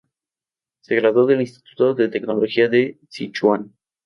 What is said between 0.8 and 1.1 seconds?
Se